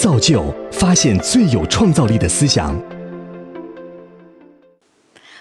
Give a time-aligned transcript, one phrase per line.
[0.00, 2.74] 造就发现最有创造力的思想。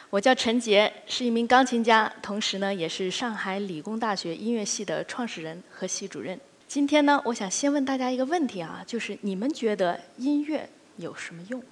[0.09, 6.37] 我叫陈杰，是一名钢琴家，同时呢，也是上海理工大学音乐系的创始人和系主任。
[6.67, 10.67] 今天呢，我想先问大家一个问题啊，就是你们觉得音乐
[10.97, 11.63] 有什么用？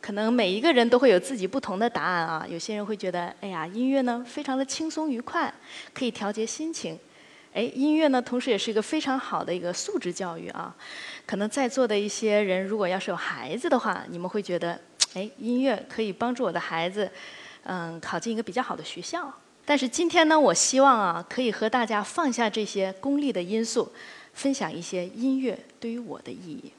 [0.00, 2.44] 可能每一个人都会有自己不同的答案啊。
[2.50, 5.54] 有些人会觉得，哎呀，音乐呢非常的轻松愉快，
[5.94, 6.98] 可以调节心情。
[7.56, 10.76] 哎，音乐呢，同时也是一个非常好的一个素质教育啊。
[11.24, 14.78] 可能在座的一些人，如果要是有孩子的话，你们会觉得。
[15.14, 17.10] 哎，音乐可以帮助我的孩子，
[17.62, 19.32] 嗯，考进一个比较好的学校。
[19.64, 23.90] 但是今天呢，我希望啊，可以和大家放下这些功利的因素，
[24.34, 26.70] 分享一些音乐对于我的意义。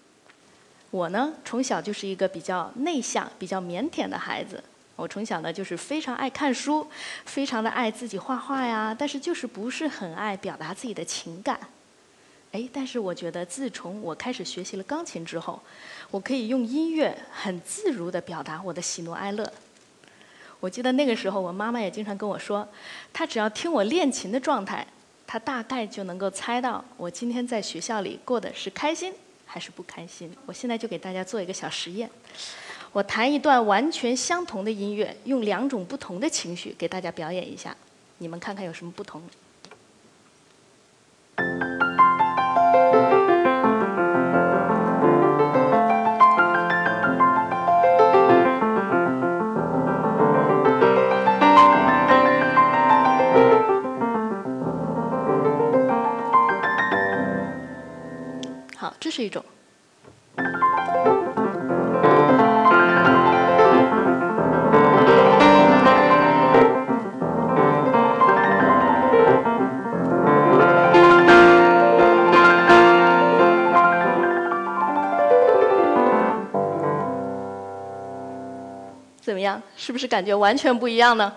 [0.92, 4.64] 我呢，从小就是一个比较内向、比较腼腆的孩子。
[4.98, 6.86] 我从小呢，就是非常爱看书，
[7.24, 11.58] 非常的爱自己画画呀，但是就是不是很爱表达自己的情感。
[12.52, 15.62] 哎，但是我觉得自从我开始学习了钢琴之后，
[16.10, 19.54] 我可以用音乐很自如地表达我的喜怒哀乐。
[20.60, 22.68] 我记得那个时候，我妈妈也经常跟我说，
[23.14, 24.88] 她只要听我练琴的状态，
[25.28, 29.14] 她大概就能够猜到我今天在学校里过的是开心
[29.46, 30.36] 还是不开心。
[30.48, 32.10] 我现在就给大家做一个小实验，
[32.98, 37.78] 我弹一段完全相同的音乐，用两种不同的情绪给大家表演一下，
[38.18, 39.22] 你们看看有什么不同。
[79.76, 81.36] 是不是感觉完全不一样呢？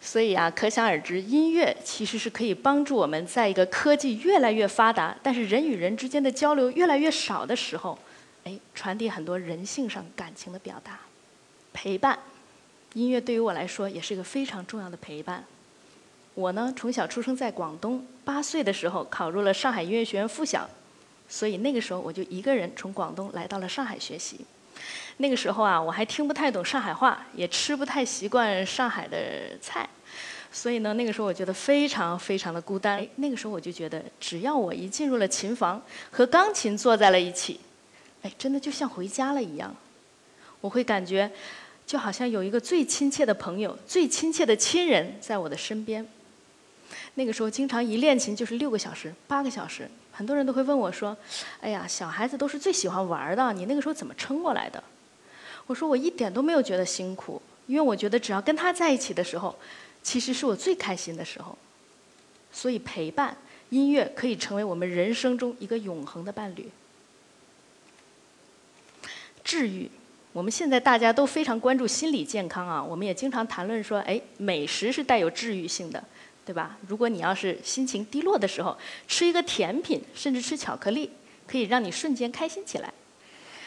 [0.00, 7.98] 所以啊，可想而知，音乐其实是可以帮助我们在一个科技越来越发达，但是人与人之间的交流越来越少的时候，
[8.44, 11.00] 哎，传递很多人性上感情的表达。
[11.74, 12.18] 陪伴，
[12.94, 15.44] 音乐对于我来说也是一个非常重要的陪伴。
[16.34, 20.66] 我呢，从小出生在广东，八岁的时候考入了上海音乐学院附小，
[21.28, 24.40] 所以那个时候我就一个人从广东来到了上海学习。
[25.18, 29.88] 那个时候啊，我还听不太懂上海话，也吃不太习惯上海的菜。
[30.52, 33.06] 所以呢，那个时候我觉得非常非常的孤单。
[33.16, 35.80] 那个时候我就觉得，只要我一进入了琴房，
[36.10, 37.60] 和钢琴坐在了一起，
[38.22, 39.74] 哎，真的就像回家了一样。
[40.60, 41.30] 我会感觉，
[41.86, 46.04] 就好像有一个最亲切的朋友、最亲切的亲人在我的身边。
[47.14, 49.88] 那个时候经常一练琴就是六个小时、八个小时，
[50.20, 51.16] 很多人都会问我说
[51.62, 54.84] ：“哎呀，小孩子都是最喜欢玩的，你那个时候怎么撑过来的？”
[55.66, 59.56] 我说：“我一点都没有觉得辛苦，因为我觉得只要跟他在一起的时候。”
[60.02, 61.56] 其实是我最开心的时候，
[62.52, 63.34] 所以陪伴
[63.70, 66.70] 音乐可以成为我们人生中一个永恒的伴侣。
[69.42, 69.90] 治愈，
[70.32, 76.02] 我们现在大家都非常关注心理健康啊，我们也经常谈论说，哎，美食是带有治愈性的，
[76.50, 76.76] 对吧？
[76.88, 81.08] 如果你要是心情低落的时候，吃一个甜品，甚至吃巧克力，
[81.46, 82.92] 可以让你瞬间开心起来。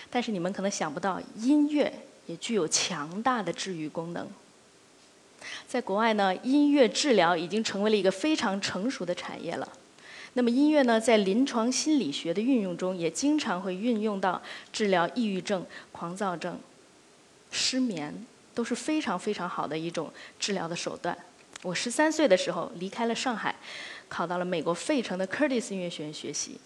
[0.10, 4.28] 但是你们可能想不到，音乐也具有强大的治愈功能。
[5.66, 9.66] 在国外呢，音乐治疗已经成为了一个非常成熟的产业了。
[10.34, 14.42] 那么音乐呢，在临床心理学的运用中，也经常会运用到
[14.74, 16.60] 治疗抑郁症、狂躁症、
[17.50, 21.18] 失眠，都是非常非常好的一种治疗的手段。
[21.64, 23.56] 我十三岁的时候离开了上海，
[24.08, 26.60] 考到了美国费城的 Curtis 音乐学院学习。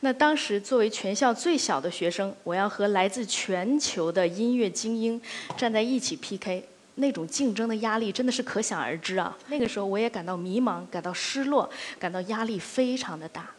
[0.00, 5.20] 那当时作为全校最小的学生，我要和来自全球的音乐精英
[5.56, 6.68] 站在一起 PK。
[6.96, 9.36] 那种竞争的压力真的是可想而知啊！
[9.48, 13.50] 那个时候我也感到迷茫，感到失落，感到压力非常的大。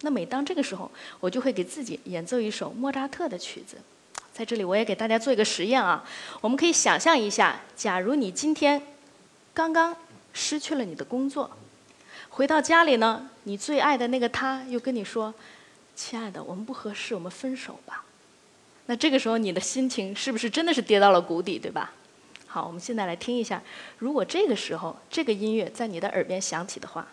[0.00, 3.76] 那每当这个时候，我就会给自己演奏一首莫扎特的曲子。
[4.32, 6.02] 在这里，我也给大家做一个实验啊！
[6.40, 8.80] 我们可以想象一下，假如你今天
[9.52, 9.96] 刚刚
[10.32, 11.50] 失去了你的工作，
[12.28, 15.34] 回到家里呢，你最爱的那个他又跟你说
[15.96, 18.04] ：“亲爱的，我们不合适，我们分手吧。”
[18.86, 21.92] 那这个时候你的心情是不是真的是跌到了谷底，对吧？
[22.46, 23.62] 好，我们现在来听一下，
[23.98, 27.06] 如果这个时候这个音乐在你的耳边响起的话。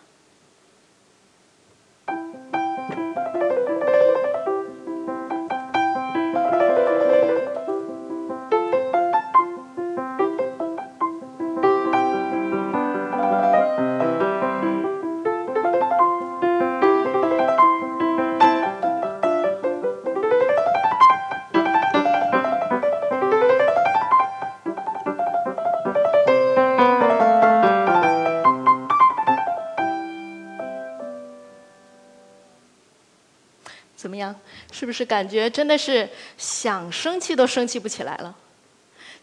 [34.70, 38.36] 是不是感觉真的是想生气都生气不起来了？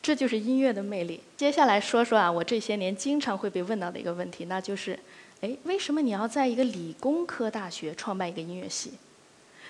[0.01, 1.21] 这就是音乐的魅力。
[1.35, 4.99] 接下来说说啊，我这些年经常会被问到的一个问题，那就是：
[5.41, 8.93] 哎，为什么你要在一个理工科大学创办一个音乐系？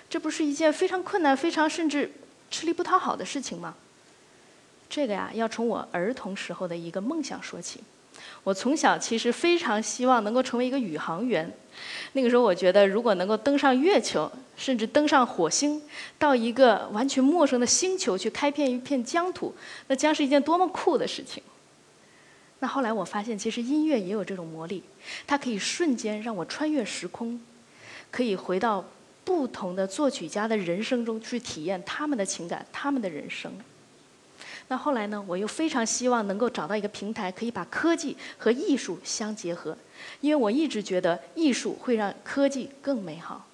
[0.09, 2.11] 这不是一件非常困难、非常甚至
[2.51, 3.75] 吃力不讨好的事情吗？
[4.89, 7.81] 这个呀，要从我儿童时候的一个梦想说起。
[8.43, 11.51] 我从小其实非常希望能够成为一个宇航员。
[12.13, 15.81] 那个时候，我觉得如果能够登上月球，甚至登上火星，
[16.17, 19.53] 到一个完全陌生的星球去开片一片疆土，
[19.87, 21.43] 那将是一件多么酷的事情。
[22.59, 24.81] 那后来我发现，其实音乐也有这种魔力，
[25.27, 27.41] 它可以瞬间让我穿越时空，
[28.09, 28.85] 可以回到
[29.25, 33.51] 不同的作曲家的人生中去体验他们的情感、他们的人生。
[34.67, 35.23] 那后来呢？
[35.27, 39.77] 我又非常希望能够找到一个平台，可以把科技和艺术相结合，
[40.21, 43.45] 因为我一直觉得艺术会让科技更美好。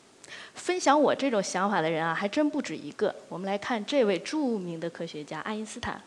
[0.56, 3.14] 分享我这种想法的人啊，还真不止一个。
[3.28, 6.02] 我们来看这位著名的科学家爱因斯坦，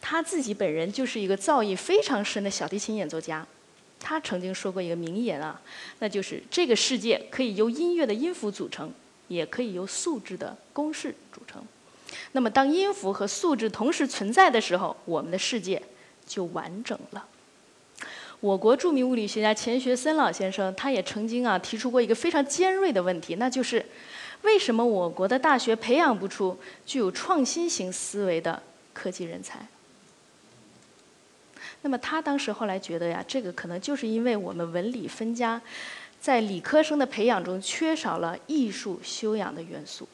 [0.00, 3.46] 他自己本人就是一个造诣非常深的小提琴演奏家。
[4.00, 5.60] 他曾经说过一个名言啊，
[6.00, 8.92] 那就是这个世界可以由音乐的音符组成，
[9.28, 11.64] 也可以由素质的公式组成。
[12.32, 15.82] 那么，当音符和素质同时存在的时候，我们的世界
[16.26, 17.26] 就完整了。
[18.40, 23.84] 我国著名物理学家钱学森老先生，他也曾经啊提出过一个非常尖锐的问题，那就是
[24.42, 28.62] 为什么我国的大学培养不出具有创新型思维的
[28.92, 29.66] 科技人才？
[31.80, 35.60] 那么他当时后来觉得呀，这个可能就是因为我们文理分家，
[36.20, 40.06] 在理科生的培养中缺少了艺术修养的元素。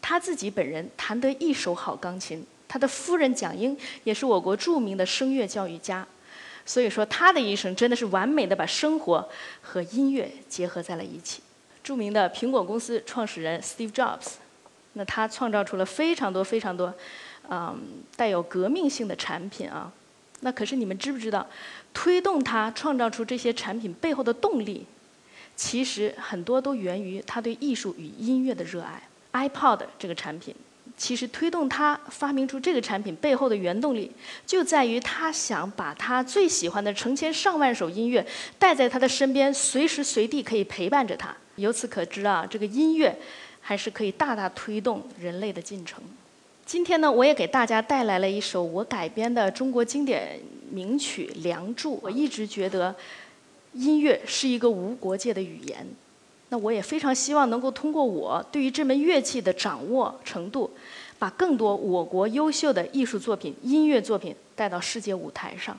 [0.00, 6.06] 他自己本人弹得一手好钢琴，他的夫人蒋英也是我国著名的声乐教育家，
[6.64, 9.28] 所以说他的一生真的是完美的把生活
[9.60, 11.42] 和音乐结合在了一起。
[11.82, 14.34] 著名的苹果公司创始人 Steve Jobs，
[14.94, 16.92] 那他创造出了非常多非常多，
[17.48, 17.78] 嗯，
[18.16, 19.92] 带有革命性的产品啊。
[20.40, 21.46] 那可是你们知不知道，
[21.94, 24.84] 推动他创造出这些产品背后的动力，
[25.54, 29.02] 其实很多都源于他对艺术与音乐的热爱。
[29.32, 30.54] iPod 这个产品，
[30.96, 34.10] 其实推动他发明出这个产品背后的原动力，
[34.46, 38.26] 就在于他想把他最喜欢的成千上万首音乐
[38.58, 41.36] 带在他的身边，随时随地可以陪伴着他。
[41.56, 43.16] 由此可知啊，这个音乐
[43.60, 46.02] 还是可以大大推动人类的进程。
[46.64, 50.40] 今天呢，我也给大家带来了一首我改编的中国经典
[50.70, 51.94] 名曲《梁祝》。
[52.02, 52.94] 我一直觉得，
[53.72, 55.86] 音乐是一个无国界的语言。
[56.48, 60.70] 那我也非常希望能够通过我对于这门乐器的掌握程度，
[61.18, 65.76] 把更多我国优秀的艺术作品、音乐作品带到世界舞台上。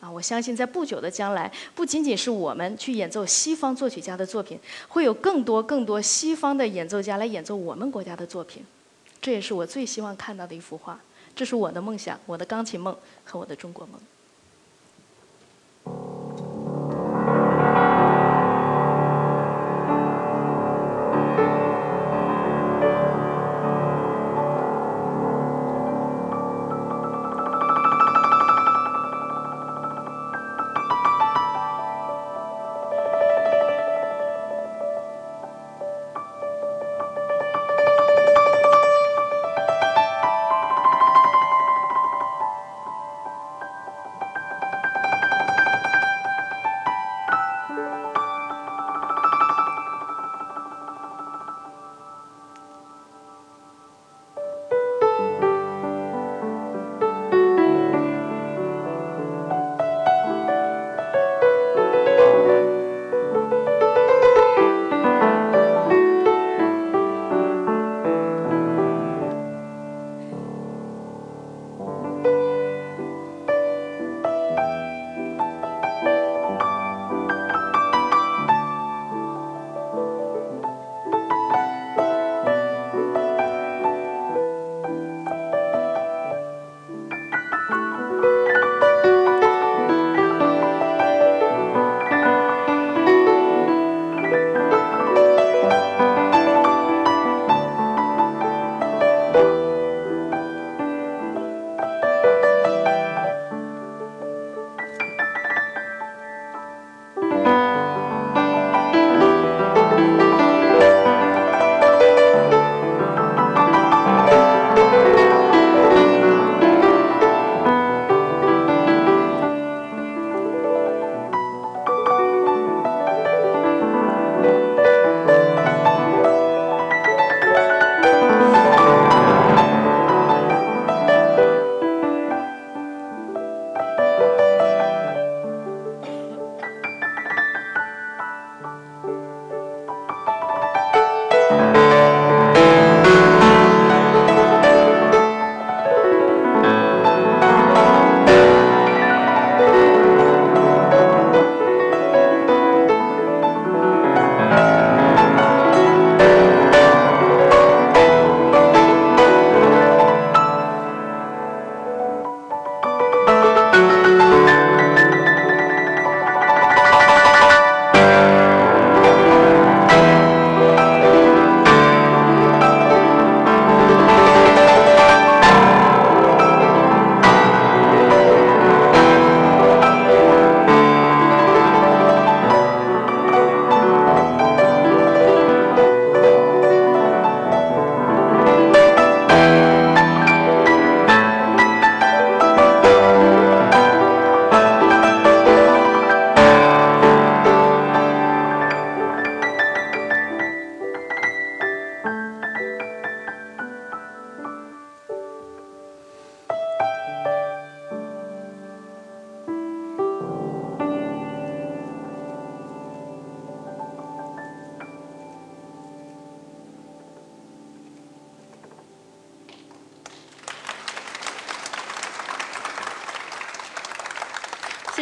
[0.00, 4.56] 啊，我相信在不久的将来，不仅仅是我们去演奏西方作曲家的作品，
[4.86, 8.64] 会有更多更多西方的演奏家来演奏我们国家的作品。
[9.20, 11.00] 这也是我最希望看到的一幅画。
[11.34, 13.98] 这是我的梦想，我的钢琴梦和我的中国梦。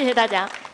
[0.06, 0.65] 谢谢大家。